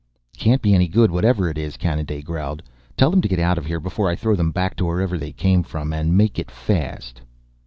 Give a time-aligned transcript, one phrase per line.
[0.35, 2.63] "Can't be any good, whatever it is," Kanaday growled.
[2.97, 5.31] "Tell them to get out of here before I throw them back to wherever they
[5.31, 5.93] came from.
[5.93, 7.21] And make it fast."